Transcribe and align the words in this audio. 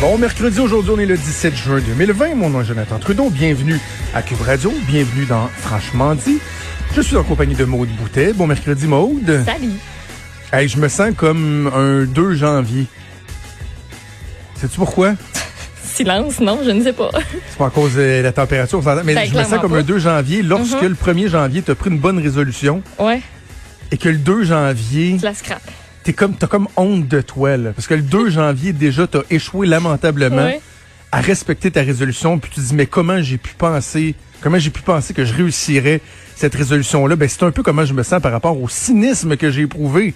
Bon 0.00 0.16
mercredi, 0.16 0.60
aujourd'hui 0.60 0.92
on 0.94 0.98
est 0.98 1.06
le 1.06 1.16
17 1.16 1.54
juin 1.56 1.80
2020. 1.80 2.34
Mon 2.34 2.48
nom 2.50 2.62
est 2.62 2.64
Jonathan 2.64 2.98
Trudeau. 2.98 3.28
Bienvenue 3.28 3.78
à 4.14 4.22
Cube 4.22 4.40
Radio. 4.40 4.72
Bienvenue 4.86 5.26
dans 5.26 5.46
Franchement 5.48 6.14
dit. 6.14 6.38
Je 6.96 7.02
suis 7.02 7.16
en 7.16 7.22
compagnie 7.24 7.54
de 7.54 7.64
Maude 7.64 7.88
Boutet. 8.00 8.32
Bon 8.32 8.46
mercredi 8.46 8.86
Maude. 8.86 9.42
Salut. 9.44 9.72
Hey, 10.52 10.68
je 10.68 10.78
me 10.78 10.88
sens 10.88 11.10
comme 11.16 11.70
un 11.74 12.04
2 12.04 12.34
janvier. 12.34 12.86
Sais-tu 14.56 14.76
pourquoi? 14.76 15.14
Silence, 15.84 16.40
non, 16.40 16.60
je 16.64 16.70
ne 16.70 16.82
sais 16.82 16.92
pas. 16.94 17.10
C'est 17.50 17.58
pas 17.58 17.66
à 17.66 17.70
cause 17.70 17.94
de 17.94 18.20
la 18.22 18.32
température, 18.32 18.78
on 18.78 18.82
s'entend, 18.82 19.02
mais 19.04 19.14
Ben, 19.14 19.24
je 19.26 19.30
me 19.32 19.38
sens 19.40 19.46
clairement 19.48 19.62
comme 19.62 19.72
pas. 19.72 19.78
un 19.78 19.82
2 19.82 19.98
janvier 19.98 20.42
lorsque 20.42 20.80
Mhm. 20.82 20.88
le 20.88 20.94
1er 20.94 21.28
janvier, 21.28 21.62
tu 21.62 21.70
as 21.70 21.74
pris 21.74 21.90
une 21.90 21.98
bonne 21.98 22.18
résolution 22.18 22.82
Ouais, 22.98 23.20
et 23.92 23.98
que 23.98 24.08
le 24.08 24.16
2 24.16 24.44
janvier, 24.44 25.18
je 25.20 25.24
la 25.24 25.34
scrap. 25.34 25.60
T'es 26.02 26.12
comme, 26.12 26.34
t'as 26.34 26.46
comme 26.46 26.68
honte 26.76 27.08
de 27.08 27.20
toi, 27.20 27.56
là. 27.56 27.72
Parce 27.72 27.86
que 27.86 27.94
le 27.94 28.02
2 28.02 28.30
janvier, 28.30 28.72
déjà, 28.72 29.06
t'as 29.06 29.20
échoué 29.30 29.66
lamentablement. 29.66 30.50
À 31.12 31.20
respecter 31.20 31.72
ta 31.72 31.82
résolution, 31.82 32.38
puis 32.38 32.52
tu 32.54 32.60
te 32.60 32.66
dis 32.66 32.74
mais 32.74 32.86
comment 32.86 33.20
j'ai 33.20 33.36
pu 33.36 33.54
penser, 33.58 34.14
comment 34.40 34.60
j'ai 34.60 34.70
pu 34.70 34.80
penser 34.82 35.12
que 35.12 35.24
je 35.24 35.34
réussirais 35.34 36.00
cette 36.36 36.54
résolution-là? 36.54 37.16
Ben 37.16 37.28
c'est 37.28 37.42
un 37.42 37.50
peu 37.50 37.64
comment 37.64 37.84
je 37.84 37.92
me 37.94 38.04
sens 38.04 38.22
par 38.22 38.30
rapport 38.30 38.56
au 38.62 38.68
cynisme 38.68 39.36
que 39.36 39.50
j'ai 39.50 39.62
éprouvé 39.62 40.14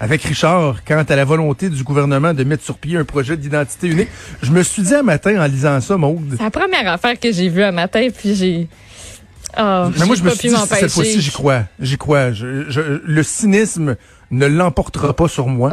avec 0.00 0.22
Richard 0.22 0.82
quant 0.86 1.04
à 1.06 1.16
la 1.16 1.24
volonté 1.26 1.68
du 1.68 1.82
gouvernement 1.84 2.32
de 2.32 2.44
mettre 2.44 2.64
sur 2.64 2.78
pied 2.78 2.96
un 2.96 3.04
projet 3.04 3.36
d'identité 3.36 3.88
unique. 3.88 4.08
Je 4.42 4.50
me 4.52 4.62
suis 4.62 4.80
dit 4.80 4.94
un 4.94 5.02
matin 5.02 5.38
en 5.38 5.46
lisant 5.46 5.78
ça, 5.82 5.98
Maude. 5.98 6.34
C'est 6.38 6.42
la 6.42 6.50
première 6.50 6.90
affaire 6.90 7.20
que 7.20 7.30
j'ai 7.30 7.50
vue 7.50 7.62
un 7.62 7.72
matin, 7.72 8.08
puis 8.16 8.34
j'ai. 8.34 8.68
Oh, 9.58 9.88
Mais 9.98 10.06
moi, 10.06 10.16
je 10.16 10.22
me 10.22 10.30
suis 10.30 10.48
dit, 10.48 10.54
cette 10.68 10.90
fois-ci, 10.90 11.20
j'y 11.20 11.30
crois. 11.30 11.64
J'y 11.78 11.96
crois. 11.98 12.32
Je- 12.32 12.70
je- 12.70 13.00
le 13.04 13.22
cynisme 13.22 13.96
ne 14.30 14.46
l'emportera 14.46 15.14
pas 15.14 15.28
sur 15.28 15.46
moi. 15.48 15.72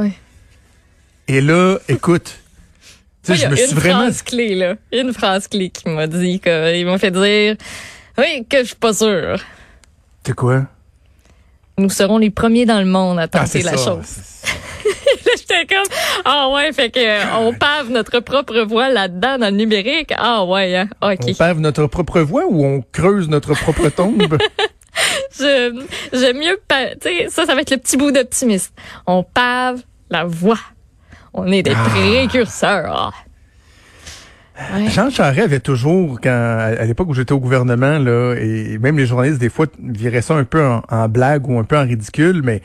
Et 1.28 1.42
là, 1.42 1.78
écoute, 1.88 2.40
tu 3.24 3.32
Moi, 3.32 3.38
je 3.38 3.46
me 3.48 3.52
une 3.52 3.58
suis 3.58 3.76
vraiment... 3.76 4.00
phrase 4.02 4.22
clé, 4.22 4.56
là. 4.56 4.76
Une 4.92 5.14
phrase 5.14 5.48
clé 5.48 5.70
qui 5.70 5.88
m'a 5.90 6.08
dit 6.08 6.40
que, 6.40 6.76
ils 6.76 6.86
m'ont 6.86 6.98
fait 6.98 7.12
dire, 7.12 7.56
oui, 8.18 8.46
que 8.50 8.60
je 8.60 8.64
suis 8.66 8.76
pas 8.76 8.94
sûre. 8.94 9.40
C'est 10.26 10.34
quoi? 10.36 10.64
Nous 11.78 11.90
serons 11.90 12.18
les 12.18 12.30
premiers 12.30 12.66
dans 12.66 12.80
le 12.80 12.86
monde 12.86 13.20
à 13.20 13.24
Ah, 13.24 13.28
tenter 13.28 13.62
la 13.64 13.78
ça. 13.78 13.78
chose. 13.78 14.18
Là, 15.26 15.32
j'étais 15.38 15.66
comme, 15.66 15.88
ah 16.26 16.50
ouais, 16.54 16.72
fait 16.74 16.90
que, 16.92 17.00
euh, 17.00 17.24
on 17.40 17.54
pave 17.54 17.90
notre 17.90 18.20
propre 18.20 18.60
voie 18.62 18.90
là-dedans 18.90 19.38
dans 19.40 19.50
le 19.50 19.56
numérique. 19.58 20.14
Ah 20.18 20.44
ouais, 20.46 20.76
hein. 20.76 20.90
OK. 21.02 21.20
On 21.30 21.34
pave 21.34 21.60
notre 21.60 21.88
propre 21.88 22.20
voie 22.22 22.44
ou 22.48 22.64
on 22.66 22.84
creuse 22.92 23.30
notre 23.30 23.54
propre 23.56 23.88
tombe? 23.90 24.38
Je- 25.40 25.84
J'aime 26.14 26.38
mieux, 26.38 26.60
tu 26.70 26.76
sais, 27.02 27.28
ça, 27.30 27.46
ça 27.46 27.56
va 27.56 27.62
être 27.62 27.72
le 27.72 27.78
petit 27.78 27.98
bout 27.98 28.12
d'optimiste. 28.12 28.74
On 29.08 29.24
pave 29.24 29.82
la 30.10 30.24
voie. 30.26 30.60
On 31.34 31.52
est 31.52 31.64
des 31.64 31.74
Ah. 31.76 31.90
précurseurs. 31.90 33.14
Ouais. 34.76 34.88
Jean 34.90 35.10
Charest 35.10 35.40
avait 35.46 35.60
toujours, 35.60 36.20
quand, 36.22 36.30
à 36.78 36.86
l'époque 36.86 37.10
où 37.10 37.14
j'étais 37.16 37.32
au 37.32 37.40
gouvernement, 37.40 37.98
là, 37.98 38.36
et 38.36 38.78
même 38.78 38.98
les 39.00 39.08
journalistes, 39.08 39.40
des 39.40 39.50
fois, 39.50 39.66
viraient 39.82 40.22
ça 40.22 40.36
un 40.36 40.44
peu 40.44 40.64
en, 40.64 40.84
en 40.90 41.10
blague 41.10 41.48
ou 41.50 41.58
un 41.58 41.64
peu 41.64 41.76
en 41.76 41.82
ridicule, 41.84 42.42
mais 42.44 42.62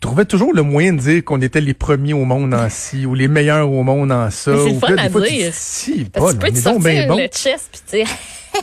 trouvaient 0.00 0.24
toujours 0.26 0.54
le 0.54 0.62
moyen 0.62 0.92
de 0.92 0.98
dire 1.00 1.24
qu'on 1.24 1.40
était 1.40 1.60
les 1.60 1.74
premiers 1.74 2.12
au 2.12 2.24
monde 2.24 2.54
en 2.54 2.68
ci, 2.68 3.04
ou 3.04 3.14
les 3.16 3.26
meilleurs 3.26 3.68
au 3.70 3.82
monde 3.82 4.12
en 4.12 4.30
ça. 4.30 4.52
C'est 4.56 4.72
le 4.72 4.78
fun 4.78 4.94
là, 4.94 5.02
à 5.02 5.10
fois, 5.10 5.20
dire. 5.22 5.50
si, 5.52 6.04
Parce 6.04 6.34
que 6.34 6.38
tu 6.38 6.46
peux 6.46 6.52
te 6.52 6.58
sortir 6.58 7.08
bon. 7.08 7.16
le 7.16 7.26
chest 7.26 7.68
puis 7.88 7.98
dire, 7.98 8.08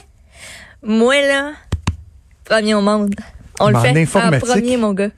moi 0.83 1.15
là, 1.19 1.51
premier 2.49 2.73
au 2.73 2.81
monde. 2.81 3.13
On 3.59 3.69
le 3.69 3.75
en 3.75 3.81
fait 3.81 3.91
en 3.91 3.95
informatique. 3.97 4.41
premier, 4.47 4.77
mon 4.77 4.93
gars. 4.93 5.09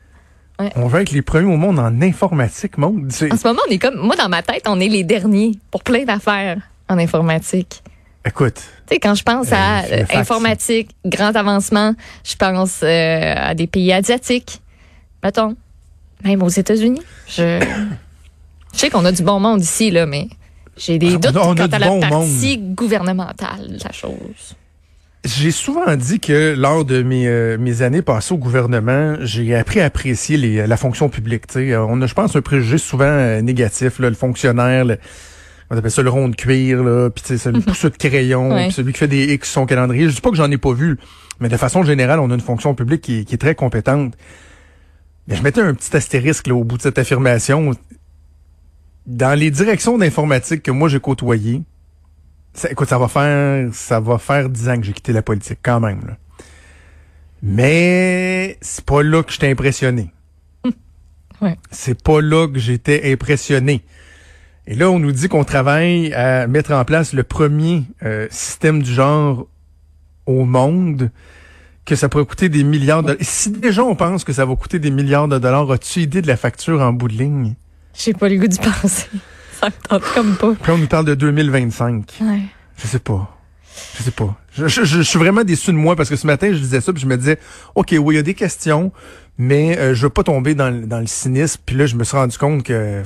On 0.75 0.85
veut 0.87 1.01
être 1.01 1.11
les 1.11 1.23
premiers 1.23 1.51
au 1.51 1.57
monde 1.57 1.79
en 1.79 2.01
informatique, 2.01 2.77
monde. 2.77 3.07
C'est- 3.11 3.33
En 3.33 3.37
ce 3.37 3.47
moment, 3.47 3.61
on 3.67 3.71
est 3.71 3.79
comme, 3.79 3.95
moi 3.95 4.15
dans 4.15 4.29
ma 4.29 4.43
tête, 4.43 4.63
on 4.67 4.79
est 4.79 4.87
les 4.87 5.03
derniers 5.03 5.53
pour 5.71 5.81
plein 5.83 6.03
d'affaires 6.05 6.57
en 6.87 6.99
informatique. 6.99 7.81
Écoute, 8.23 8.61
Tu 8.87 8.93
sais, 8.95 8.99
quand 8.99 9.15
je 9.15 9.23
pense 9.23 9.47
Euh, 9.51 9.55
à 9.55 9.83
euh, 9.85 10.05
informatique, 10.13 10.91
grand 11.03 11.35
avancement, 11.35 11.95
je 12.23 12.35
pense 12.35 12.81
euh, 12.83 13.33
à 13.35 13.55
des 13.55 13.65
pays 13.65 13.91
asiatiques. 13.91 14.61
Mettons, 15.23 15.55
même 16.23 16.43
aux 16.43 16.49
États-Unis. 16.49 17.01
Je, 17.27 17.59
je 18.73 18.77
sais 18.79 18.89
qu'on 18.91 19.05
a 19.05 19.11
du 19.11 19.23
bon 19.23 19.39
monde 19.39 19.61
ici, 19.61 19.89
là, 19.89 20.05
mais 20.05 20.27
j'ai 20.77 20.99
des 20.99 21.15
Ah, 21.15 21.17
doutes 21.17 21.37
on 21.37 21.53
a 21.53 21.67
quant 21.67 21.75
à 21.75 21.79
la 21.79 22.09
partie 22.09 22.57
gouvernementale 22.59 23.67
de 23.79 23.83
la 23.83 23.91
chose. 23.91 24.55
J'ai 25.23 25.51
souvent 25.51 25.95
dit 25.95 26.19
que 26.19 26.55
lors 26.57 26.83
de 26.83 27.03
mes, 27.03 27.27
euh, 27.27 27.57
mes 27.59 27.83
années 27.83 28.01
passées 28.01 28.33
au 28.33 28.37
gouvernement, 28.37 29.17
j'ai 29.21 29.53
appris 29.55 29.79
à 29.79 29.85
apprécier 29.85 30.35
les, 30.37 30.65
la 30.65 30.77
fonction 30.77 31.09
publique. 31.09 31.43
Euh, 31.57 31.77
On 31.87 32.01
a, 32.01 32.07
je 32.07 32.13
pense, 32.15 32.35
un 32.35 32.41
préjugé 32.41 32.79
souvent 32.79 33.03
euh, 33.05 33.39
négatif, 33.41 33.99
là, 33.99 34.09
le 34.09 34.15
fonctionnaire, 34.15 34.83
le- 34.85 34.97
on 35.69 35.77
appelle 35.77 35.91
ça 35.91 36.01
le 36.01 36.09
rond 36.09 36.27
de 36.27 36.35
cuir, 36.35 36.83
là, 36.83 37.09
puis 37.11 37.21
tu 37.21 37.27
sais, 37.29 37.37
celui 37.37 37.61
pousseux 37.61 37.91
de 37.91 37.97
crayon, 37.97 38.49
puis 38.65 38.71
celui 38.73 38.93
qui 38.93 38.99
fait 38.99 39.07
des 39.07 39.31
X 39.35 39.47
sur 39.47 39.61
son 39.61 39.65
calendrier. 39.67 40.09
Je 40.09 40.15
dis 40.15 40.21
pas 40.21 40.31
que 40.31 40.35
j'en 40.35 40.49
ai 40.51 40.57
pas 40.57 40.73
vu, 40.73 40.97
mais 41.39 41.49
de 41.49 41.55
façon 41.57 41.83
générale, 41.83 42.19
on 42.19 42.29
a 42.31 42.33
une 42.33 42.41
fonction 42.41 42.73
publique 42.73 43.01
qui, 43.01 43.19
est- 43.19 43.23
qui 43.25 43.35
est 43.35 43.37
très 43.37 43.55
compétente. 43.55 44.15
Mais 45.27 45.35
je 45.35 45.43
mettais 45.43 45.61
un 45.61 45.73
petit 45.75 45.95
astérisque 45.95 46.47
là, 46.47 46.55
au 46.55 46.63
bout 46.63 46.77
de 46.77 46.81
cette 46.81 46.97
affirmation. 46.97 47.71
Dans 49.05 49.37
les 49.37 49.51
directions 49.51 49.97
d'informatique 49.99 50.63
que 50.63 50.71
moi 50.71 50.89
j'ai 50.89 50.99
côtoyées, 50.99 51.61
ça, 52.53 52.69
écoute, 52.69 52.89
ça 52.89 52.97
va 52.97 53.07
faire, 53.07 53.73
ça 53.73 53.99
va 53.99 54.17
faire 54.17 54.49
dix 54.49 54.69
ans 54.69 54.77
que 54.77 54.83
j'ai 54.83 54.93
quitté 54.93 55.13
la 55.13 55.21
politique, 55.21 55.59
quand 55.63 55.79
même. 55.79 56.01
Là. 56.07 56.17
Mais 57.41 58.57
c'est 58.61 58.85
pas 58.85 59.03
là 59.03 59.23
que 59.23 59.31
j'étais 59.31 59.49
impressionné. 59.49 60.11
Ouais. 61.41 61.57
C'est 61.71 61.99
pas 61.99 62.21
là 62.21 62.47
que 62.47 62.59
j'étais 62.59 63.11
impressionné. 63.11 63.83
Et 64.67 64.75
là, 64.75 64.91
on 64.91 64.99
nous 64.99 65.11
dit 65.11 65.27
qu'on 65.27 65.43
travaille 65.43 66.13
à 66.13 66.45
mettre 66.45 66.71
en 66.71 66.85
place 66.85 67.13
le 67.13 67.23
premier 67.23 67.83
euh, 68.03 68.27
système 68.29 68.83
du 68.83 68.93
genre 68.93 69.47
au 70.27 70.45
monde, 70.45 71.09
que 71.83 71.95
ça 71.95 72.09
pourrait 72.09 72.25
coûter 72.25 72.47
des 72.47 72.63
milliards 72.63 73.01
de 73.01 73.17
Si 73.21 73.49
déjà 73.49 73.83
on 73.83 73.95
pense 73.95 74.23
que 74.23 74.33
ça 74.33 74.45
va 74.45 74.55
coûter 74.55 74.77
des 74.77 74.91
milliards 74.91 75.27
de 75.27 75.39
dollars, 75.39 75.71
as-tu 75.71 76.01
idée 76.01 76.21
de 76.21 76.27
la 76.27 76.37
facture 76.37 76.79
en 76.79 76.93
bout 76.93 77.07
de 77.07 77.17
ligne? 77.17 77.55
J'ai 77.95 78.13
pas 78.13 78.29
le 78.29 78.37
goût 78.37 78.47
d'y 78.47 78.59
penser. 78.59 79.07
Ça 79.61 79.67
me 79.67 79.87
tente 79.87 80.03
comme 80.13 80.35
pas. 80.35 80.53
Puis 80.61 80.71
on 80.71 80.77
nous 80.77 80.87
parle 80.87 81.05
de 81.05 81.15
2025. 81.15 82.13
Ouais. 82.21 82.39
Je 82.77 82.87
sais 82.87 82.99
pas. 82.99 83.37
Je 83.97 84.03
sais 84.03 84.11
pas. 84.11 84.35
Je, 84.53 84.67
je- 84.67 84.83
je- 84.83 84.97
je 84.97 85.01
suis 85.01 85.19
vraiment 85.19 85.43
déçu 85.43 85.71
de 85.71 85.77
moi 85.77 85.95
parce 85.95 86.09
que 86.09 86.15
ce 86.15 86.27
matin, 86.27 86.49
je 86.51 86.57
disais 86.57 86.81
ça 86.81 86.91
puis 86.91 87.01
je 87.01 87.07
me 87.07 87.15
disais, 87.17 87.37
OK, 87.75 87.95
oui, 87.99 88.15
il 88.15 88.17
y 88.17 88.19
a 88.19 88.23
des 88.23 88.33
questions, 88.33 88.91
mais 89.37 89.77
euh, 89.77 89.93
je 89.95 90.01
veux 90.03 90.09
pas 90.09 90.23
tomber 90.23 90.55
dans, 90.55 90.69
le- 90.69 90.85
dans 90.87 90.99
le 90.99 91.07
cynisme. 91.07 91.61
Puis 91.65 91.75
là, 91.75 91.85
je 91.85 91.95
me 91.95 92.03
suis 92.03 92.17
rendu 92.17 92.37
compte 92.37 92.63
que... 92.63 93.03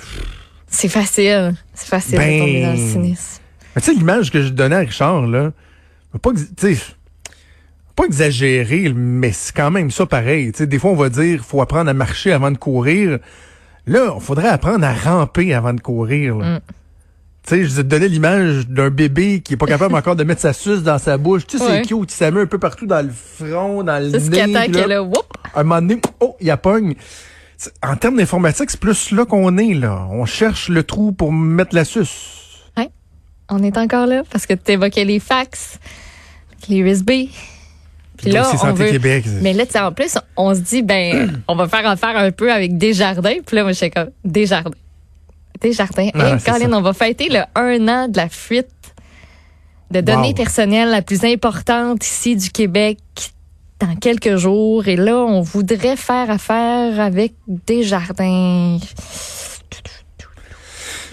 C'est 0.68 0.88
facile. 0.90 1.54
C'est 1.74 1.88
facile 1.90 2.18
Ben- 2.18 2.34
de 2.34 2.40
tomber 2.40 2.62
dans 2.64 2.72
le 2.72 2.78
cynisme. 2.78 3.42
Mais 3.76 3.82
tu 3.82 3.92
sais, 3.92 3.98
l'image 3.98 4.32
que 4.32 4.42
je 4.42 4.50
donnais 4.50 4.78
à 4.78 4.80
Richard, 4.80 5.28
là, 5.28 5.52
pas, 6.22 6.32
pas 7.96 8.04
exagérer, 8.06 8.92
mais 8.96 9.32
c'est 9.32 9.56
quand 9.56 9.72
même 9.72 9.92
ça 9.92 10.06
pareil. 10.06 10.52
Sais, 10.56 10.66
des 10.68 10.80
fois, 10.80 10.92
on 10.92 10.96
va 10.96 11.10
dire, 11.10 11.44
faut 11.46 11.62
apprendre 11.62 11.90
à 11.90 11.94
marcher 11.94 12.32
avant 12.32 12.52
de 12.52 12.58
courir. 12.58 13.20
Là, 13.88 14.14
il 14.16 14.22
faudrait 14.22 14.48
apprendre 14.50 14.86
à 14.86 14.94
ramper 14.94 15.54
avant 15.54 15.74
de 15.74 15.82
courir. 15.82 16.38
là. 16.38 16.56
Mm. 16.58 16.60
Tu 17.48 17.50
sais, 17.50 17.66
je 17.66 17.76
te 17.78 17.82
donnais 17.82 18.08
l'image 18.08 18.68
d'un 18.68 18.90
bébé 18.90 19.42
qui 19.42 19.54
est 19.54 19.58
pas 19.58 19.68
capable 19.68 19.94
encore 19.98 20.16
de 20.16 20.24
mettre 20.24 20.42
sa 20.42 20.54
suce 20.54 20.82
dans 20.82 20.98
sa 20.98 21.18
bouche. 21.18 21.46
Tu 21.46 21.60
sais, 21.60 21.64
Ouais. 21.64 21.82
c'est 21.84 21.94
cute, 21.96 22.20
il 22.20 22.32
mis 22.34 22.40
un 22.42 22.46
peu 22.48 22.58
partout 22.58 22.88
dans 22.88 23.06
le 23.06 23.12
front, 23.12 23.84
dans 23.84 24.04
le 24.04 24.10
C'est 24.12 24.20
ce 24.20 24.32
qui 24.32 24.52
nez. 24.52 24.88
là. 24.88 25.04
Whoop! 25.04 25.26
un 25.54 25.64
moment 25.64 25.82
donné, 25.82 26.02
oh, 26.20 26.36
il 26.42 26.48
y 26.48 26.52
a 26.52 26.58
pogne. 26.58 26.96
En 27.84 27.96
termes 27.96 28.18
d'informatique, 28.18 28.70
c'est 28.72 28.80
plus 28.80 29.12
là 29.12 29.26
qu'on 29.26 29.58
est, 29.58 29.76
là. 29.76 30.08
On 30.10 30.26
cherche 30.26 30.70
le 30.70 30.84
trou 30.84 31.12
pour 31.12 31.32
mettre 31.32 31.76
la 31.76 31.86
suce. 31.86 32.42
On 33.48 33.62
est 33.62 33.78
encore 33.78 34.08
là 34.08 34.24
parce 34.32 34.48
que 34.48 34.56
tu 34.56 34.72
évoquais 34.72 35.06
les 35.06 35.20
fax, 35.20 35.78
les 36.68 36.78
USB. 36.78 37.12
Puis 38.18 38.32
là, 38.32 38.44
c'est 38.44 38.66
on 38.66 38.74
veut... 38.74 38.92
Québec. 38.92 39.26
Mais 39.42 39.54
là, 39.54 39.66
tu 39.66 39.74
sais, 39.74 39.80
en 39.80 39.92
plus, 39.92 40.18
on 40.38 40.54
se 40.56 40.60
dit, 40.60 40.82
ben, 40.84 41.44
on 41.48 41.56
va 41.56 41.68
faire 41.68 41.88
affaire 41.88 42.18
un 42.18 42.32
peu 42.32 42.52
avec 42.52 42.78
Desjardins. 42.78 43.38
Puis 43.46 43.56
là, 43.56 43.64
moi, 43.64 43.72
j'étais 43.72 43.92
comme, 43.92 44.12
Desjardins. 44.24 44.72
Desjardins. 45.62 46.10
Ah, 46.14 46.34
hey, 46.34 46.40
c'est 46.40 46.52
Colin, 46.52 46.70
ça. 46.70 46.78
on 46.78 46.82
va 46.82 46.94
fêter 46.94 47.30
le 47.30 47.40
un 47.56 47.88
an 47.88 48.08
de 48.08 48.18
la 48.18 48.30
fuite 48.30 48.68
de 49.92 50.02
données 50.02 50.30
Wow. 50.30 50.34
personnelles 50.34 50.90
la 50.90 51.02
plus 51.02 51.24
importante 51.24 52.06
ici 52.06 52.36
du 52.36 52.50
Québec 52.50 52.98
dans 53.80 53.96
quelques 53.96 54.36
jours. 54.38 54.88
Et 54.88 54.96
là, 54.96 55.18
on 55.18 55.42
voudrait 55.42 55.96
faire 55.96 56.30
affaire 56.30 57.00
avec 57.00 57.34
Desjardins. 57.48 58.78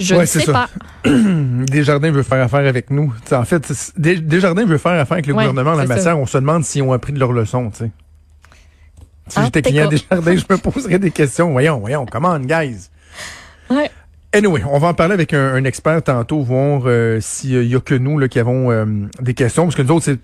Je 0.03 0.15
Ouais, 0.15 0.21
ne 0.23 0.27
c'est 0.27 0.41
sais 0.41 0.47
ça. 0.47 0.53
pas. 0.53 0.69
Desjardins 1.11 2.11
veut 2.11 2.23
faire 2.23 2.43
affaire 2.45 2.67
avec 2.67 2.91
nous. 2.91 3.13
T'sais, 3.25 3.37
en 3.37 3.45
fait, 3.45 3.73
Desjardins 3.97 4.65
veut 4.67 4.79
faire 4.79 4.93
affaire 5.01 5.13
avec 5.15 5.27
le 5.27 5.35
Ouais, 5.35 5.47
gouvernement 5.47 5.73
en 5.73 5.77
la 5.77 5.87
ça. 5.87 5.95
matière. 5.95 6.19
On 6.19 6.27
se 6.27 6.39
demande 6.39 6.65
s'ils 6.65 6.83
ont 6.83 6.93
appris 6.93 7.13
de 7.13 7.19
leur 7.19 7.33
leçon, 7.33 7.71
tu 7.71 7.79
sais. 7.85 7.91
Si 9.29 9.39
Ah, 9.39 9.45
j'étais 9.45 9.63
client? 9.63 9.89
Desjardins, 9.89 10.37
je 10.37 10.45
me 10.51 10.59
poserais 10.59 10.99
des 10.99 11.11
questions. 11.11 11.53
Voyons, 11.53 11.79
voyons, 11.79 12.05
come 12.07 12.25
on, 12.25 12.41
guys. 12.41 12.89
Ouais. 13.71 13.91
Anyway, 14.35 14.63
on 14.67 14.79
va 14.79 14.89
en 14.89 14.95
parler 14.95 15.13
avec 15.13 15.35
un, 15.35 15.55
un 15.55 15.65
expert 15.65 16.03
tantôt, 16.03 16.41
voir 16.41 16.85
euh, 16.87 17.19
s'il 17.21 17.65
y 17.65 17.77
a 17.77 17.81
que 17.81 17.95
nous 17.95 18.19
là, 18.19 18.29
qui 18.29 18.39
avons 18.39 18.71
euh, 18.71 18.87
des 19.21 19.35
questions. 19.35 19.65
Parce 19.65 19.77
que 19.77 19.83
nous 19.83 19.91
autres, 19.95 20.07
c'est 20.07 20.19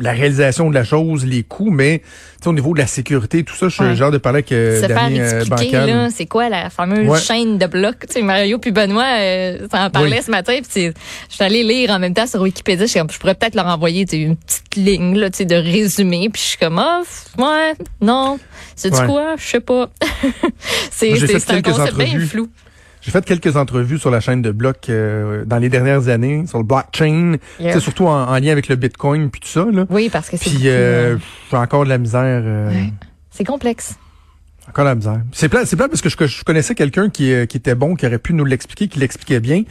la 0.00 0.12
réalisation 0.12 0.70
de 0.70 0.74
la 0.74 0.84
chose, 0.84 1.26
les 1.26 1.42
coûts, 1.42 1.70
mais 1.70 1.98
tu 1.98 2.04
sais, 2.44 2.48
au 2.50 2.52
niveau 2.52 2.72
de 2.72 2.78
la 2.78 2.86
sécurité, 2.86 3.42
tout 3.42 3.56
ça, 3.56 3.68
je 3.68 3.74
suis 3.74 3.82
Ouais. 3.84 3.96
genre 3.96 4.12
de 4.12 4.18
parler 4.18 4.38
avec 4.38 4.52
euh, 4.52 4.80
se 4.80 4.86
faire 4.86 5.08
euh, 5.10 5.40
expliquer 5.40 5.72
Bancal. 5.72 5.88
là, 5.90 6.08
c'est 6.14 6.26
quoi 6.26 6.48
la 6.50 6.70
fameuse 6.70 7.08
Ouais. 7.08 7.18
chaîne 7.18 7.58
de 7.58 7.66
blocs? 7.66 8.06
Tu 8.06 8.12
sais, 8.12 8.22
Mario 8.22 8.58
puis 8.60 8.70
Benoît 8.70 9.18
euh, 9.18 9.66
ça 9.72 9.86
en 9.86 9.90
parlait 9.90 10.18
Oui. 10.18 10.22
ce 10.24 10.30
matin. 10.30 10.58
Puis 10.62 10.92
je 11.28 11.34
suis 11.34 11.42
allée 11.44 11.64
lire 11.64 11.90
en 11.90 11.98
même 11.98 12.14
temps 12.14 12.28
sur 12.28 12.42
Wikipédia. 12.42 12.86
Je, 12.86 12.90
suis 12.92 13.00
comme, 13.00 13.10
je 13.10 13.18
pourrais 13.18 13.34
peut-être 13.34 13.56
leur 13.56 13.66
envoyer 13.66 14.06
une 14.12 14.36
petite 14.36 14.76
ligne 14.76 15.18
là, 15.18 15.30
tu 15.30 15.38
sais, 15.38 15.44
de 15.46 15.56
résumé. 15.56 16.28
Puis 16.32 16.40
je 16.42 16.46
suis 16.50 16.58
comme 16.58 16.78
ah 16.78 17.00
f- 17.04 17.42
ouais 17.42 17.74
non 18.00 18.38
c'est 18.76 18.94
Ouais. 18.96 19.06
quoi? 19.06 19.34
Je 19.36 19.44
sais 19.46 19.60
pas. 19.60 19.90
c'est 20.92 21.50
un 21.50 21.60
concept 21.62 21.96
bien 21.96 22.20
flou. 22.20 22.48
J'ai 23.02 23.10
fait 23.10 23.24
quelques 23.24 23.56
entrevues 23.56 23.98
sur 23.98 24.10
la 24.10 24.20
chaîne 24.20 24.40
de 24.42 24.50
blocs 24.52 24.88
euh, 24.88 25.44
dans 25.44 25.58
les 25.58 25.68
dernières 25.68 26.08
années, 26.08 26.46
sur 26.46 26.58
le 26.58 26.64
blockchain, 26.64 27.36
Yeah. 27.60 27.78
surtout 27.80 28.06
en, 28.06 28.28
en 28.28 28.34
lien 28.38 28.52
avec 28.52 28.68
le 28.68 28.76
Bitcoin 28.76 29.28
puis 29.30 29.40
tout 29.40 29.48
ça. 29.48 29.66
Là. 29.70 29.84
Oui 29.90 30.08
parce 30.10 30.30
que 30.30 30.36
c'est 30.36 30.48
Puis 30.50 30.68
euh, 30.68 31.14
euh, 31.14 31.18
j'ai 31.50 31.56
encore 31.56 31.84
de 31.84 31.88
la 31.88 31.98
misère. 31.98 32.22
euh, 32.44 32.68
Ouais. 32.70 32.92
c'est 33.30 33.44
complexe. 33.44 33.96
Encore 34.68 34.84
de 34.84 34.90
la 34.90 34.94
misère. 34.94 35.20
C'est 35.32 35.48
plat, 35.48 35.66
c'est 35.66 35.74
plat 35.76 35.88
parce 35.88 36.00
que 36.00 36.08
je, 36.08 36.16
je 36.26 36.44
connaissais 36.44 36.76
quelqu'un 36.76 37.10
qui, 37.10 37.32
euh, 37.32 37.46
qui 37.46 37.56
était 37.56 37.74
bon, 37.74 37.96
qui 37.96 38.06
aurait 38.06 38.18
pu 38.20 38.32
nous 38.34 38.44
l'expliquer, 38.44 38.86
qui 38.86 39.00
l'expliquait 39.00 39.40
bien. 39.40 39.64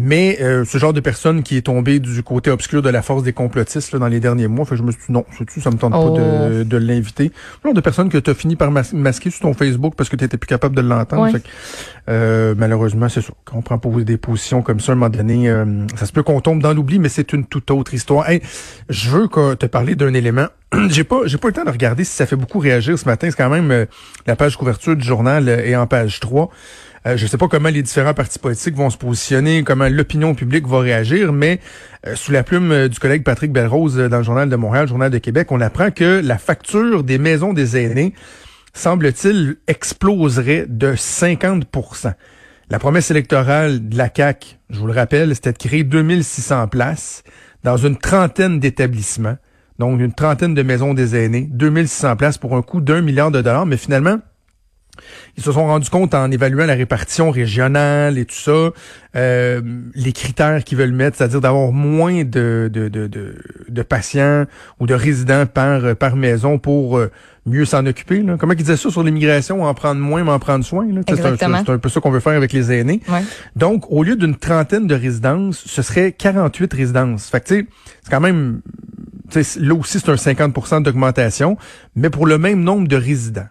Mais 0.00 0.38
euh, 0.40 0.64
ce 0.64 0.78
genre 0.78 0.92
de 0.92 1.00
personne 1.00 1.42
qui 1.42 1.56
est 1.56 1.62
tombée 1.62 1.98
du 1.98 2.22
côté 2.22 2.52
obscur 2.52 2.82
de 2.82 2.88
la 2.88 3.02
force 3.02 3.24
des 3.24 3.32
complotistes 3.32 3.90
là, 3.92 3.98
dans 3.98 4.06
les 4.06 4.20
derniers 4.20 4.46
mois, 4.46 4.64
fait 4.64 4.70
que 4.70 4.76
je 4.76 4.82
me 4.84 4.92
suis 4.92 5.00
dit 5.08 5.12
non, 5.12 5.24
sais-tu, 5.36 5.60
ça 5.60 5.72
me 5.72 5.76
tente 5.76 5.92
Oh. 5.96 6.14
pas 6.14 6.20
de, 6.20 6.62
de 6.62 6.76
l'inviter. 6.76 7.32
Le 7.64 7.68
genre 7.70 7.74
de 7.74 7.80
personne 7.80 8.08
que 8.08 8.18
tu 8.18 8.30
as 8.30 8.34
fini 8.34 8.54
par 8.54 8.70
mas- 8.70 8.92
masquer 8.92 9.30
sur 9.30 9.40
ton 9.40 9.54
Facebook 9.54 9.94
parce 9.96 10.08
que 10.08 10.14
tu 10.14 10.28
plus 10.28 10.46
capable 10.46 10.76
de 10.76 10.82
l'entendre. 10.82 11.32
Ouais. 11.32 11.42
Euh, 12.08 12.54
malheureusement, 12.56 13.08
c'est 13.08 13.22
ça. 13.22 13.32
Quand 13.44 13.56
on 13.58 13.62
prend 13.62 13.78
pour 13.78 13.98
des 14.00 14.16
positions 14.18 14.62
comme 14.62 14.78
ça, 14.78 14.92
à 14.92 14.94
un 14.94 14.98
moment 14.98 15.10
donné, 15.10 15.48
euh, 15.50 15.64
ça 15.96 16.06
se 16.06 16.12
peut 16.12 16.22
qu'on 16.22 16.40
tombe 16.40 16.62
dans 16.62 16.72
l'oubli, 16.72 17.00
mais 17.00 17.08
c'est 17.08 17.32
une 17.32 17.44
toute 17.44 17.70
autre 17.72 17.92
histoire. 17.92 18.30
Hey, 18.30 18.40
je 18.88 19.10
veux 19.10 19.26
te 19.56 19.66
parler 19.66 19.96
d'un 19.96 20.14
élément. 20.14 20.46
j'ai 20.90 21.02
pas 21.02 21.20
j'ai 21.24 21.38
pas 21.38 21.48
eu 21.48 21.50
le 21.50 21.54
temps 21.56 21.64
de 21.64 21.70
regarder 21.70 22.04
si 22.04 22.14
ça 22.14 22.26
fait 22.26 22.36
beaucoup 22.36 22.58
réagir 22.60 22.98
ce 22.98 23.06
matin. 23.06 23.28
C'est 23.30 23.36
quand 23.36 23.48
même 23.50 23.70
euh, 23.72 23.86
la 24.26 24.36
page 24.36 24.56
couverture 24.56 24.94
du 24.94 25.04
journal 25.04 25.48
euh, 25.48 25.64
est 25.64 25.74
en 25.74 25.86
page 25.86 26.20
3. 26.20 26.50
Euh, 27.06 27.16
je 27.16 27.26
sais 27.26 27.38
pas 27.38 27.48
comment 27.48 27.68
les 27.68 27.82
différents 27.82 28.14
partis 28.14 28.38
politiques 28.38 28.74
vont 28.74 28.90
se 28.90 28.96
positionner, 28.96 29.62
comment 29.62 29.88
l'opinion 29.88 30.34
publique 30.34 30.66
va 30.66 30.80
réagir, 30.80 31.32
mais 31.32 31.60
euh, 32.06 32.16
sous 32.16 32.32
la 32.32 32.42
plume 32.42 32.72
euh, 32.72 32.88
du 32.88 32.98
collègue 32.98 33.22
Patrick 33.22 33.52
Belrose 33.52 33.96
dans 33.96 34.18
le 34.18 34.22
Journal 34.22 34.48
de 34.48 34.56
Montréal, 34.56 34.84
le 34.84 34.88
Journal 34.88 35.10
de 35.10 35.18
Québec, 35.18 35.52
on 35.52 35.60
apprend 35.60 35.90
que 35.90 36.20
la 36.22 36.38
facture 36.38 37.04
des 37.04 37.18
maisons 37.18 37.52
des 37.52 37.76
aînés, 37.76 38.14
semble-t-il, 38.74 39.56
exploserait 39.66 40.66
de 40.68 40.94
50% 40.94 42.14
La 42.70 42.78
promesse 42.78 43.10
électorale 43.10 43.88
de 43.88 43.96
la 43.96 44.10
CAQ, 44.14 44.56
je 44.70 44.78
vous 44.78 44.86
le 44.86 44.92
rappelle, 44.92 45.34
c'était 45.34 45.52
de 45.52 45.58
créer 45.58 45.84
2600 45.84 46.68
places 46.68 47.22
dans 47.64 47.76
une 47.76 47.96
trentaine 47.96 48.60
d'établissements, 48.60 49.36
donc 49.78 50.00
une 50.00 50.12
trentaine 50.12 50.54
de 50.54 50.62
maisons 50.62 50.94
des 50.94 51.14
aînés, 51.16 51.48
2600 51.50 52.16
places 52.16 52.38
pour 52.38 52.56
un 52.56 52.62
coût 52.62 52.80
d'un 52.80 53.00
milliard 53.00 53.30
de 53.30 53.40
dollars, 53.40 53.66
mais 53.66 53.76
finalement, 53.76 54.18
ils 55.36 55.42
se 55.42 55.52
sont 55.52 55.66
rendus 55.66 55.90
compte 55.90 56.14
en 56.14 56.30
évaluant 56.30 56.66
la 56.66 56.74
répartition 56.74 57.30
régionale 57.30 58.18
et 58.18 58.24
tout 58.24 58.34
ça, 58.34 58.70
euh, 59.16 59.60
les 59.94 60.12
critères 60.12 60.64
qu'ils 60.64 60.78
veulent 60.78 60.92
mettre, 60.92 61.16
c'est-à-dire 61.16 61.40
d'avoir 61.40 61.72
moins 61.72 62.24
de, 62.24 62.70
de, 62.72 62.88
de, 62.88 63.06
de, 63.06 63.36
de 63.68 63.82
patients 63.82 64.44
ou 64.80 64.86
de 64.86 64.94
résidents 64.94 65.46
par, 65.46 65.96
par 65.96 66.16
maison 66.16 66.58
pour 66.58 66.98
euh, 66.98 67.10
mieux 67.48 67.64
s'en 67.64 67.84
occuper. 67.86 68.22
Là. 68.22 68.36
Comment 68.38 68.52
ils 68.52 68.56
disaient 68.56 68.76
ça 68.76 68.90
sur 68.90 69.02
l'immigration, 69.02 69.64
en 69.64 69.74
prendre 69.74 70.00
moins, 70.00 70.22
mais 70.24 70.30
en 70.30 70.38
prendre 70.38 70.64
soin. 70.64 70.86
C'est 71.08 71.24
un, 71.44 71.78
peu 71.78 71.88
ça 71.88 72.00
qu'on 72.00 72.10
veut 72.10 72.20
faire 72.20 72.34
avec 72.34 72.52
les 72.52 72.72
aînés. 72.72 73.00
Ouais. 73.08 73.22
Donc, 73.56 73.90
au 73.90 74.02
lieu 74.02 74.16
d'une 74.16 74.36
trentaine 74.36 74.86
de 74.86 74.94
résidences, 74.94 75.62
ce 75.66 75.82
serait 75.82 76.12
48 76.12 76.72
résidences. 76.72 77.28
Fait 77.28 77.40
que, 77.40 77.48
tu 77.48 77.54
sais, 77.54 77.66
c'est 78.02 78.10
quand 78.10 78.20
même, 78.20 78.60
là 79.34 79.74
aussi, 79.74 79.98
c'est 80.00 80.10
un 80.10 80.14
50% 80.14 80.82
d'augmentation, 80.82 81.56
mais 81.96 82.10
pour 82.10 82.26
le 82.26 82.38
même 82.38 82.62
nombre 82.62 82.88
de 82.88 82.96
résidents. 82.96 83.48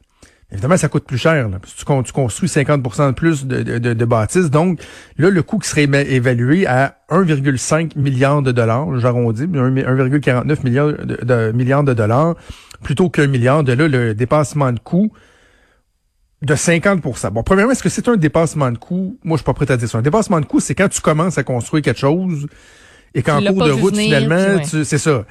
Évidemment, 0.51 0.77
ça 0.77 0.87
coûte 0.87 1.03
plus 1.05 1.17
cher. 1.17 1.49
Là, 1.49 1.59
parce 1.59 1.73
que 1.73 1.79
tu, 1.79 1.83
con- 1.85 2.03
tu 2.03 2.13
construis 2.13 2.47
50% 2.47 3.07
de 3.07 3.11
plus 3.11 3.45
de, 3.45 3.63
de, 3.63 3.93
de- 3.93 4.05
bâtisses. 4.05 4.49
Donc, 4.49 4.79
là, 5.17 5.29
le 5.29 5.43
coût 5.43 5.59
qui 5.59 5.67
serait 5.67 5.83
évalué 5.83 6.65
à 6.65 6.99
1,5 7.09 7.97
milliard 7.99 8.41
de 8.41 8.53
dollars, 8.53 8.97
j'arrondis, 8.99 9.45
mais 9.45 9.59
un- 9.59 9.69
1,49 9.71 10.63
milliard 10.63 10.87
de, 10.93 11.17
de- 11.21 11.51
milliards 11.51 11.83
de 11.83 11.93
dollars, 11.93 12.35
plutôt 12.81 13.09
qu'un 13.09 13.27
milliard. 13.27 13.63
De 13.65 13.73
là, 13.73 13.87
le 13.89 14.13
dépassement 14.13 14.71
de 14.71 14.79
coût 14.79 15.11
de 16.43 16.53
50% 16.55 17.31
Bon, 17.31 17.43
premièrement, 17.43 17.71
est-ce 17.73 17.83
que 17.83 17.89
c'est 17.89 18.07
un 18.07 18.15
dépassement 18.15 18.71
de 18.71 18.77
coût? 18.77 19.17
Moi, 19.23 19.35
je 19.35 19.41
suis 19.41 19.45
pas 19.45 19.53
prêt 19.53 19.69
à 19.71 19.75
dire 19.75 19.89
ça. 19.89 19.97
Un 19.97 20.01
dépassement 20.01 20.39
de 20.39 20.45
coût, 20.45 20.59
c'est 20.61 20.75
quand 20.75 20.87
tu 20.87 21.01
commences 21.01 21.37
à 21.37 21.43
construire 21.43 21.83
quelque 21.83 21.99
chose 21.99 22.47
et 23.13 23.21
qu'en 23.21 23.39
cours 23.51 23.63
de 23.65 23.71
route, 23.81 23.95
venir, 23.95 24.05
finalement, 24.19 24.59
tu- 24.69 24.85
c'est 24.85 24.97
ça. 24.97 25.25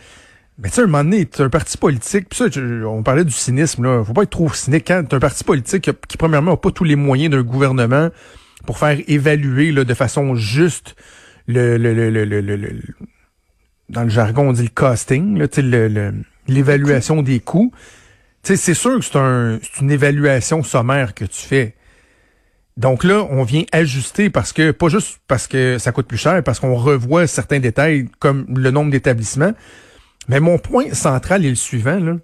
Mais 0.58 0.70
tu 0.70 0.76
sais, 0.76 0.82
un 0.82 0.86
moment 0.86 1.04
donné, 1.04 1.26
t'as 1.26 1.44
un 1.44 1.50
parti 1.50 1.76
politique, 1.76 2.28
puis 2.30 2.38
ça, 2.38 2.46
on 2.86 3.02
parlait 3.02 3.24
du 3.24 3.32
cynisme, 3.32 3.84
là. 3.84 4.02
Faut 4.04 4.14
pas 4.14 4.22
être 4.22 4.30
trop 4.30 4.50
cynique. 4.52 4.86
Quand 4.86 5.04
t'as 5.06 5.18
un 5.18 5.20
parti 5.20 5.44
politique 5.44 5.90
qui, 6.08 6.16
premièrement, 6.16 6.52
n'a 6.52 6.56
pas 6.56 6.70
tous 6.70 6.84
les 6.84 6.96
moyens 6.96 7.30
d'un 7.30 7.42
gouvernement 7.42 8.08
pour 8.64 8.78
faire 8.78 8.98
évaluer, 9.06 9.72
de 9.72 9.94
façon 9.94 10.34
juste 10.34 10.96
le, 11.46 11.76
dans 13.88 14.02
le 14.02 14.08
jargon, 14.08 14.48
on 14.48 14.52
dit 14.52 14.62
le 14.62 14.68
costing, 14.68 15.46
l'évaluation 16.48 17.22
des 17.22 17.40
coûts. 17.40 17.72
C'est 18.42 18.74
sûr 18.74 18.98
que 18.98 19.04
c'est 19.04 19.80
une 19.80 19.90
évaluation 19.90 20.62
sommaire 20.62 21.14
que 21.14 21.24
tu 21.24 21.42
fais. 21.42 21.74
Donc 22.76 23.04
là, 23.04 23.26
on 23.30 23.42
vient 23.42 23.64
ajuster 23.72 24.30
parce 24.30 24.52
que, 24.52 24.70
pas 24.70 24.88
juste 24.88 25.18
parce 25.28 25.46
que 25.46 25.78
ça 25.78 25.92
coûte 25.92 26.06
plus 26.06 26.18
cher, 26.18 26.42
parce 26.42 26.60
qu'on 26.60 26.74
revoit 26.76 27.26
certains 27.26 27.58
détails 27.58 28.08
comme 28.18 28.46
le 28.56 28.70
nombre 28.70 28.90
d'établissements. 28.90 29.52
Mais 30.28 30.40
mon 30.40 30.58
point 30.58 30.92
central 30.92 31.44
est 31.44 31.50
le 31.50 31.54
suivant, 31.54 31.98
là. 32.00 32.16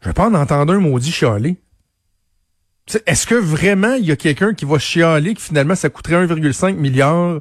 Je 0.00 0.08
vais 0.08 0.14
pas 0.14 0.26
en 0.28 0.34
entendre 0.34 0.72
un 0.72 0.78
maudit 0.78 1.10
chialer. 1.12 1.56
Est-ce 3.06 3.26
que 3.26 3.34
vraiment 3.34 3.94
il 3.94 4.06
y 4.06 4.10
a 4.10 4.16
quelqu'un 4.16 4.54
qui 4.54 4.64
va 4.64 4.78
chialer 4.78 5.34
que 5.34 5.40
finalement 5.40 5.74
ça 5.74 5.90
coûterait 5.90 6.26
1,5 6.26 6.74
milliard 6.74 7.40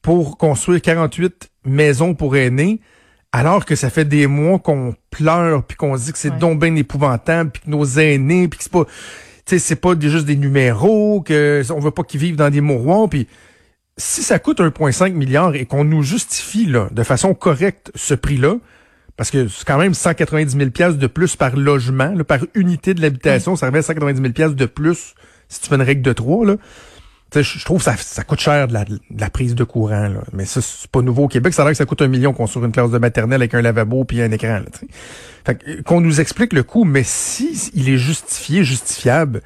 pour 0.00 0.38
construire 0.38 0.80
48 0.82 1.50
maisons 1.64 2.14
pour 2.14 2.34
aînés, 2.34 2.80
alors 3.30 3.64
que 3.64 3.76
ça 3.76 3.90
fait 3.90 4.04
des 4.04 4.26
mois 4.26 4.58
qu'on 4.58 4.94
pleure 5.10 5.64
puis 5.64 5.76
qu'on 5.76 5.96
se 5.96 6.06
dit 6.06 6.12
que 6.12 6.18
c'est 6.18 6.30
Ouais. 6.30 6.38
donc 6.38 6.58
bien 6.60 6.74
épouvantable 6.74 7.50
puis 7.52 7.62
que 7.62 7.70
nos 7.70 7.84
aînés 7.84 8.48
puis 8.48 8.58
que 8.58 8.64
c'est 8.64 8.72
pas 8.72 8.84
tu 8.84 8.92
sais 9.46 9.58
c'est 9.60 9.76
pas 9.76 9.92
juste 10.00 10.26
des 10.26 10.36
numéros 10.36 11.20
que 11.20 11.62
on 11.70 11.78
veut 11.78 11.90
pas 11.92 12.02
qu'ils 12.02 12.20
vivent 12.20 12.36
dans 12.36 12.50
des 12.50 12.60
mouroirs 12.60 13.08
puis 13.08 13.28
si 13.96 14.22
ça 14.22 14.38
coûte 14.38 14.60
1,5 14.60 15.12
milliard 15.12 15.54
et 15.54 15.66
qu'on 15.66 15.84
nous 15.84 16.02
justifie 16.02 16.66
là, 16.66 16.88
de 16.90 17.02
façon 17.02 17.34
correcte 17.34 17.90
ce 17.94 18.14
prix-là, 18.14 18.56
parce 19.16 19.30
que 19.30 19.48
c'est 19.48 19.66
quand 19.66 19.78
même 19.78 19.94
190 19.94 20.56
000 20.56 20.70
pièces 20.70 20.96
de 20.96 21.06
plus 21.06 21.36
par 21.36 21.56
logement, 21.56 22.14
par 22.24 22.40
unité 22.54 22.94
de 22.94 23.02
l'habitation, 23.02 23.56
ça 23.56 23.66
revient 23.66 23.78
à 23.78 23.82
190 23.82 24.20
000 24.20 24.32
pièces 24.32 24.54
de 24.54 24.66
plus 24.66 25.14
si 25.48 25.60
tu 25.60 25.68
fais 25.68 25.74
une 25.74 25.82
règle 25.82 26.02
de 26.02 26.12
3. 26.12 26.46
Là. 26.46 26.56
Je 27.34 27.64
trouve 27.64 27.82
que 27.82 27.90
ça, 27.98 28.24
coûte 28.24 28.40
cher 28.40 28.68
de 28.68 28.74
la, 28.74 29.30
prise 29.30 29.54
de 29.54 29.64
courant. 29.64 30.12
Mais 30.32 30.44
ça, 30.44 30.60
c'est 30.60 30.90
pas 30.90 31.00
nouveau 31.00 31.24
au 31.24 31.28
Québec. 31.28 31.54
Ça 31.54 31.62
a 31.62 31.64
l'air 31.64 31.72
que 31.72 31.78
ça 31.78 31.86
coûte 31.86 32.02
un 32.02 32.08
million 32.08 32.32
qu'on 32.34 32.46
sur 32.46 32.62
une 32.64 32.72
classe 32.72 32.90
de 32.90 32.98
maternelle 32.98 33.40
avec 33.40 33.54
un 33.54 33.62
lavabo 33.62 34.04
puis 34.04 34.20
un 34.20 34.30
écran. 34.30 34.58
Là, 34.58 34.64
fait 35.44 35.58
euh, 35.66 35.82
qu'on 35.82 36.00
nous 36.00 36.20
explique 36.20 36.52
le 36.52 36.62
coût, 36.62 36.84
mais 36.84 37.02
si 37.04 37.70
il 37.74 37.88
est 37.88 37.96
justifié, 37.96 38.64
justifiable, 38.64 39.40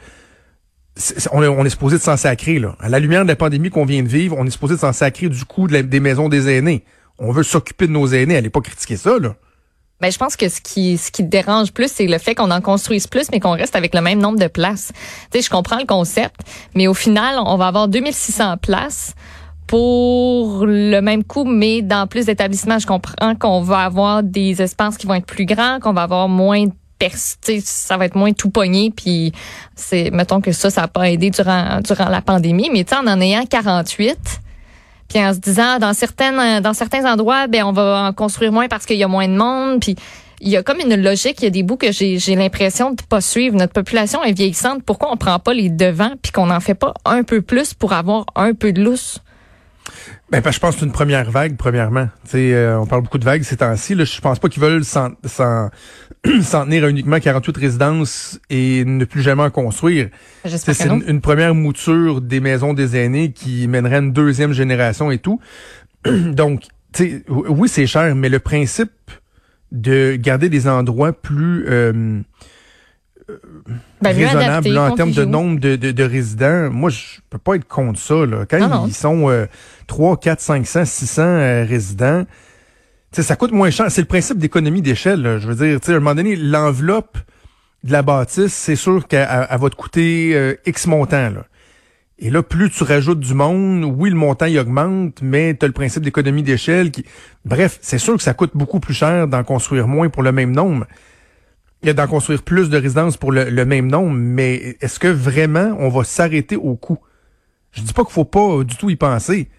on, 1.33 1.43
est, 1.43 1.49
on 1.49 1.69
supposé 1.69 1.99
de 1.99 2.03
s'en 2.03 2.17
sacrer. 2.17 2.59
Là. 2.59 2.77
À 2.81 2.89
la 2.89 2.99
lumière 2.99 3.23
de 3.23 3.29
la 3.29 3.37
pandémie 3.37 3.71
qu'on 3.71 3.85
vient 3.85 4.03
de 4.03 4.09
vivre, 4.09 4.37
on 4.39 4.47
est 4.47 4.51
supposé 4.51 4.75
de 4.75 4.81
s'en 4.81 4.93
sacrer 4.93 5.29
du 5.29 5.45
coût 5.45 5.69
des 5.69 6.01
maisons 6.01 6.29
des 6.29 6.49
aînés. 6.49 6.85
On 7.19 7.33
veut 7.33 7.43
s'occuper 7.43 7.87
de 7.87 7.93
nos 7.93 8.07
aînés. 8.07 8.37
Allez 8.37 8.51
pas 8.51 8.61
critiquer 8.61 8.97
ça. 8.97 9.19
Là. 9.19 9.35
Ben, 10.01 10.13
je 10.13 10.19
pense 10.19 10.37
que 10.37 10.49
ce 10.49 10.61
qui, 10.61 10.99
ce 10.99 11.11
qui 11.11 11.25
te 11.25 11.29
dérange 11.29 11.73
plus, 11.73 11.91
c'est 11.91 12.07
le 12.07 12.19
fait 12.19 12.35
qu'on 12.35 12.51
en 12.51 12.61
construise 12.61 13.07
plus, 13.07 13.31
mais 13.31 13.41
qu'on 13.41 13.53
reste 13.53 13.77
avec 13.77 13.95
le 13.95 14.03
même 14.03 14.19
nombre 14.19 14.39
de 14.39 14.47
places. 14.47 14.93
Tu 15.31 15.39
sais, 15.39 15.43
je 15.43 15.51
comprends 15.51 15.79
le 15.79 15.87
concept, 15.87 16.41
mais 16.75 16.87
au 16.87 16.95
final, 16.95 17.37
on 17.39 17.57
va 17.57 17.69
avoir 17.69 17.89
2600 17.89 18.59
places 18.59 19.15
pour 19.67 20.67
le 20.67 21.01
même 21.01 21.25
coût, 21.25 21.45
mais 21.45 21.81
dans 21.81 22.07
plus 22.07 22.27
d'établissements. 22.27 22.79
Je 22.79 22.87
comprends 22.87 23.35
qu'on 23.35 23.63
va 23.63 23.81
avoir 23.81 24.23
des 24.23 24.61
espaces 24.61 24.99
qui 24.99 25.07
vont 25.07 25.15
être 25.15 25.27
plus 25.27 25.47
grands, 25.47 25.81
qu'on 25.81 25.95
va 25.95 26.03
avoir 26.03 26.29
moins 26.29 26.67
ça 27.63 27.97
va 27.97 28.07
être 28.07 28.17
moins 28.17 28.33
tout 28.33 28.51
pogné, 28.51 28.93
puis 28.95 29.33
c'est, 29.75 30.11
mettons 30.11 30.41
que 30.41 30.53
ça, 30.53 30.71
ça 30.71 30.83
n'a 30.83 30.89
pas 30.89 31.11
aidé 31.11 31.31
durant, 31.31 31.81
durant 31.81 32.09
la 32.09 32.23
pandémie, 32.23 32.71
mais 32.73 32.85
tu 32.85 32.95
en 32.95 33.07
en 33.07 33.21
ayant 33.21 33.45
48, 33.45 34.19
puis 35.09 35.25
en 35.25 35.33
se 35.35 35.39
disant 35.39 35.79
dans 35.79 35.93
certaines 35.93 36.61
dans 36.61 36.75
certains 36.75 37.11
endroits 37.11 37.47
ben 37.47 37.63
on 37.65 37.73
va 37.73 38.09
en 38.09 38.13
construire 38.13 38.51
moins 38.51 38.67
parce 38.67 38.87
qu'il 38.87 38.97
y 38.97 39.05
a 39.05 39.09
moins 39.09 39.29
de 39.29 39.37
monde 39.37 39.81
puis 39.81 39.95
il 40.41 40.49
y 40.49 40.57
a 40.57 40.63
comme 40.63 40.81
une 40.81 41.01
logique, 41.01 41.37
il 41.41 41.45
y 41.45 41.47
a 41.47 41.51
des 41.51 41.63
bouts 41.63 41.77
que 41.77 41.93
j'ai 41.93 42.35
l'impression 42.35 42.91
de 42.91 43.03
pas 43.03 43.21
suivre. 43.21 43.57
Notre 43.57 43.73
population 43.73 44.23
est 44.23 44.33
vieillissante. 44.33 44.83
Pourquoi 44.83 45.11
on 45.11 45.17
prend 45.17 45.39
pas 45.39 45.55
les 45.55 45.71
devants 45.71 46.13
puis 46.21 46.33
qu'on 46.33 46.47
n'en 46.47 46.61
fait 46.61 46.75
pas 46.75 46.93
un 47.05 47.23
peu 47.23 47.41
plus 47.41 47.73
pour 47.73 47.93
avoir 47.93 48.27
un 48.35 48.53
peu 48.53 48.73
de 48.73 48.83
lousse? 48.83 49.21
Ben, 50.43 50.53
je 50.53 50.59
pense 50.59 50.75
que 50.75 50.81
c'est 50.81 50.87
une 50.87 50.93
première 50.93 51.31
vague, 51.31 51.57
premièrement. 51.57 52.09
Euh, 52.35 52.77
on 52.77 52.87
parle 52.87 53.03
beaucoup 53.03 53.19
de 53.19 53.25
vagues 53.25 53.43
ces 53.43 53.57
temps-ci. 53.57 53.95
Je 53.97 54.21
pense 54.21 54.39
pas 54.39 54.49
qu'ils 54.49 54.63
veulent 54.63 54.85
s'en 54.85 55.11
tenir 56.25 56.85
à 56.85 56.91
uniquement 56.91 57.19
48 57.19 57.57
résidences 57.57 58.39
et 58.51 58.85
ne 58.85 59.05
plus 59.05 59.23
jamais 59.23 59.43
en 59.43 59.51
construire. 59.51 60.09
C'est 60.45 60.87
une, 60.87 61.05
une, 61.09 61.21
première 61.21 61.55
mouture 61.55 62.21
des 62.21 62.41
maisons 62.41 62.75
des 62.75 62.97
aînés 62.97 63.33
qui 63.33 63.67
mènerait 63.67 63.99
une 63.99 64.13
deuxième 64.13 64.53
génération 64.53 65.11
et 65.11 65.19
tout. 65.19 65.41
Donc, 66.05 66.65
oui, 67.29 67.69
c'est 67.69 67.87
cher, 67.87 68.15
mais 68.15 68.29
le 68.29 68.39
principe 68.39 68.91
de 69.73 70.17
garder 70.17 70.49
des 70.49 70.69
endroits 70.69 71.13
plus 71.13 71.67
euh, 71.69 72.21
ben, 74.01 74.17
raisonnables 74.17 74.79
en 74.79 74.95
termes 74.95 75.13
de 75.13 75.25
nombre 75.25 75.59
de, 75.59 75.77
de, 75.77 76.05
résidents, 76.05 76.71
moi, 76.71 76.91
je 76.91 77.19
peux 77.29 77.39
pas 77.39 77.57
être 77.57 77.67
contre 77.67 77.99
ça. 77.99 78.27
Là. 78.27 78.47
Quand 78.49 78.87
ils 78.87 78.95
sont 78.95 79.29
euh, 79.29 79.47
3, 79.87 80.19
4, 80.19 80.41
500, 80.41 80.85
600 80.85 81.23
résidents, 81.67 82.25
ça 83.13 83.37
coûte 83.37 83.53
moins 83.53 83.71
cher. 83.71 83.91
C'est 83.91 84.01
le 84.01 84.07
principe 84.07 84.39
d'économie 84.39 84.83
d'échelle. 84.83 85.39
Je 85.41 85.49
veux 85.49 85.55
dire, 85.55 85.81
à 85.87 85.91
un 85.91 85.95
moment 85.95 86.15
donné, 86.15 86.37
l'enveloppe 86.37 87.19
de 87.85 87.93
la 87.93 88.03
bâtisse, 88.03 88.53
c'est 88.53 88.77
sûr 88.77 89.07
qu'elle 89.07 89.27
va 89.27 89.71
te 89.71 89.77
coûter 89.77 90.33
euh, 90.35 90.55
X 90.67 90.87
montant. 90.87 91.31
Là. 91.31 91.47
Et 92.19 92.31
là, 92.31 92.43
plus 92.43 92.71
tu 92.71 92.83
rajoutes 92.83 93.21
du 93.21 93.35
monde, 93.35 93.85
oui, 93.85 94.11
le 94.11 94.17
montant 94.17 94.47
il 94.47 94.59
augmente, 94.59 95.21
mais 95.23 95.55
tu 95.55 95.65
as 95.65 95.69
le 95.69 95.75
principe 95.75 96.03
d'économie 96.03 96.43
d'échelle 96.43 96.91
qui. 96.91 97.05
Bref, 97.45 97.79
c'est 97.83 97.99
sûr 97.99 98.17
que 98.17 98.23
ça 98.23 98.35
coûte 98.35 98.53
beaucoup 98.55 98.81
plus 98.81 98.95
cher 98.95 99.29
d'en 99.29 99.45
construire 99.45 99.87
moins 99.87 100.09
pour 100.09 100.23
le 100.23 100.33
même 100.33 100.53
nombre. 100.53 100.87
Il 101.83 101.87
y 101.87 101.91
a 101.91 101.95
d'en 101.95 102.07
construire 102.07 102.43
plus 102.43 102.71
de 102.71 102.79
résidences 102.79 103.17
pour 103.17 103.33
le, 103.33 103.65
même 103.65 103.89
nombre, 103.89 104.13
mais 104.13 104.77
est-ce 104.81 104.99
que 104.99 105.09
vraiment 105.09 105.77
on 105.79 105.89
va 105.89 106.05
s'arrêter 106.05 106.57
au 106.57 106.75
coût? 106.75 106.99
Je 107.73 107.83
dis 107.83 107.93
pas 107.93 108.03
qu'il 108.03 108.13
faut 108.13 108.25
pas 108.25 108.65
du 108.65 108.77
tout 108.77 108.89
y 108.89 108.97
penser. 108.97 109.51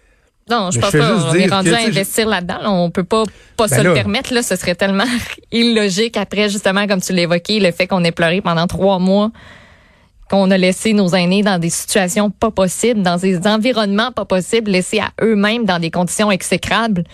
Non, 0.50 0.70
je 0.70 0.80
pense 0.80 0.90
pas. 0.90 1.30
On 1.30 1.34
est 1.34 1.46
rendu 1.46 1.72
à 1.72 1.78
investir 1.78 2.26
là-dedans. 2.26 2.58
On 2.64 2.90
peut 2.90 3.04
pas 3.04 3.24
pas 3.56 3.68
ben 3.68 3.76
se 3.76 3.82
le 3.82 3.94
permettre. 3.94 4.32
Là, 4.32 4.42
ce 4.42 4.56
serait 4.56 4.74
tellement 4.74 5.04
illogique 5.52 6.16
après, 6.16 6.48
justement, 6.48 6.86
comme 6.86 7.00
tu 7.00 7.12
l'évoquais, 7.12 7.60
le 7.60 7.70
fait 7.70 7.86
qu'on 7.86 8.02
ait 8.02 8.12
pleuré 8.12 8.40
pendant 8.40 8.66
trois 8.66 8.98
mois 8.98 9.30
qu'on 10.28 10.50
a 10.50 10.58
laissé 10.58 10.92
nos 10.92 11.08
aînés 11.14 11.42
dans 11.42 11.58
des 11.58 11.70
situations 11.70 12.30
pas 12.30 12.50
possibles, 12.50 13.02
dans 13.02 13.16
des 13.16 13.46
environnements 13.46 14.12
pas 14.12 14.24
possibles, 14.24 14.70
laissés 14.70 15.00
à 15.00 15.10
eux-mêmes 15.22 15.64
dans 15.64 15.78
des 15.78 15.90
conditions 15.90 16.30
exécrables. 16.30 17.04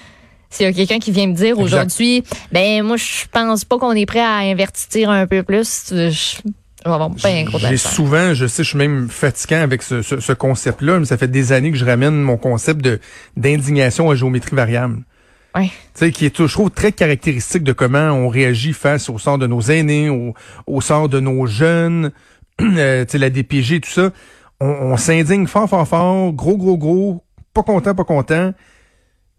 S'il 0.50 0.66
y 0.66 0.68
a 0.68 0.72
quelqu'un 0.72 0.98
qui 0.98 1.10
vient 1.10 1.26
me 1.26 1.34
dire 1.34 1.58
aujourd'hui, 1.58 2.22
ben 2.52 2.82
moi 2.82 2.96
je 2.96 3.24
pense 3.30 3.64
pas 3.64 3.78
qu'on 3.78 3.92
est 3.92 4.06
prêt 4.06 4.20
à 4.20 4.36
investir 4.36 5.10
un 5.10 5.26
peu 5.26 5.42
plus, 5.42 5.92
je, 5.92 6.36
J'ai 7.58 7.76
souvent, 7.76 8.34
je 8.34 8.46
sais, 8.46 8.62
je 8.62 8.68
suis 8.68 8.78
même 8.78 9.08
fatiguant 9.08 9.60
avec 9.60 9.82
ce, 9.82 10.02
ce, 10.02 10.32
concept-là, 10.32 10.98
mais 10.98 11.06
ça 11.06 11.16
fait 11.16 11.28
des 11.28 11.52
années 11.52 11.72
que 11.72 11.78
je 11.78 11.84
ramène 11.84 12.20
mon 12.20 12.36
concept 12.36 12.82
de 12.82 13.00
d'indignation 13.36 14.10
à 14.10 14.14
géométrie 14.14 14.54
variable. 14.54 15.02
Oui. 15.56 15.68
Tu 15.68 15.72
sais, 15.94 16.12
qui 16.12 16.26
est, 16.26 16.36
je 16.36 16.52
trouve, 16.52 16.70
très 16.70 16.92
caractéristique 16.92 17.62
de 17.62 17.72
comment 17.72 18.10
on 18.10 18.28
réagit 18.28 18.72
face 18.72 19.08
au 19.08 19.18
sort 19.18 19.38
de 19.38 19.46
nos 19.46 19.60
aînés, 19.60 20.10
au, 20.10 20.34
au 20.66 20.80
sort 20.80 21.08
de 21.08 21.20
nos 21.20 21.46
jeunes, 21.46 22.10
euh, 22.60 23.04
la 23.12 23.30
DPG, 23.30 23.80
tout 23.80 23.90
ça, 23.90 24.10
on, 24.60 24.96
s'indigne 24.96 25.46
fort, 25.46 25.68
fort, 25.68 25.86
fort, 25.86 26.32
gros, 26.32 26.56
gros, 26.56 26.76
gros, 26.76 27.24
pas 27.52 27.62
content, 27.62 27.94
pas 27.94 28.04
content. 28.04 28.52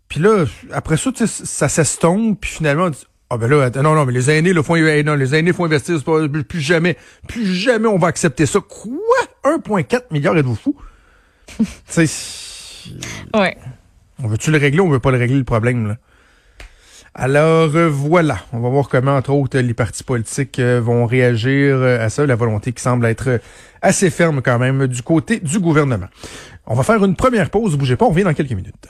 Puis 0.08 0.20
là, 0.20 0.46
après 0.72 0.98
ça, 0.98 1.12
ça 1.26 1.70
s'estompe, 1.70 2.40
puis 2.40 2.52
finalement, 2.52 2.86
on 2.86 2.90
dit, 2.90 3.06
ah 3.30 3.38
ben 3.38 3.50
là, 3.50 3.70
non, 3.82 3.96
non, 3.96 4.06
mais 4.06 4.14
les 4.14 4.30
aînés, 4.30 4.54
le 4.54 4.62
font, 4.62 4.76
non, 4.76 5.16
les 5.16 5.36
aînés 5.36 5.52
font 5.52 5.66
investir, 5.66 6.02
pas, 6.04 6.28
plus 6.28 6.62
jamais, 6.62 6.96
plus 7.28 7.46
jamais 7.46 7.88
on 7.88 7.98
va 7.98 8.08
accepter 8.08 8.46
ça. 8.46 8.60
Quoi? 8.60 9.00
1,4 9.44 10.04
milliard, 10.12 10.38
êtes-vous 10.38 10.56
fou? 10.56 10.76
tu 11.58 11.66
sais, 11.88 12.92
ouais. 13.36 13.58
On 14.22 14.28
veut-tu 14.28 14.52
le 14.52 14.58
régler 14.58 14.80
ou 14.80 14.86
on 14.86 14.90
veut 14.90 15.00
pas 15.00 15.12
le 15.12 15.18
régler, 15.18 15.38
le 15.38 15.44
problème, 15.44 15.88
là? 15.88 15.98
Alors 17.18 17.74
euh, 17.76 17.88
voilà, 17.88 18.40
on 18.52 18.60
va 18.60 18.68
voir 18.68 18.90
comment, 18.90 19.16
entre 19.16 19.32
autres, 19.32 19.58
les 19.58 19.74
partis 19.74 20.04
politiques 20.04 20.60
euh, 20.60 20.82
vont 20.82 21.06
réagir 21.06 21.78
euh, 21.78 22.06
à 22.06 22.10
ça, 22.10 22.26
la 22.26 22.36
volonté 22.36 22.74
qui 22.74 22.84
semble 22.84 23.06
être 23.06 23.40
assez 23.82 24.10
ferme 24.10 24.42
quand 24.42 24.60
même 24.60 24.86
du 24.88 25.02
côté 25.02 25.40
du 25.40 25.60
gouvernement. 25.60 26.08
On 26.66 26.76
va 26.76 26.84
faire 26.84 27.04
une 27.06 27.16
première 27.16 27.50
pause, 27.50 27.78
bougez 27.78 27.96
pas, 27.96 28.06
on 28.06 28.10
revient 28.10 28.26
dans 28.26 28.34
quelques 28.34 28.52
minutes. 28.52 28.90